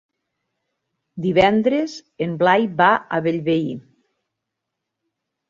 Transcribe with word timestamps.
Divendres 1.25 1.97
en 2.27 2.33
Blai 2.41 2.67
va 2.81 2.89
a 2.95 3.21
Bellvei. 3.29 3.69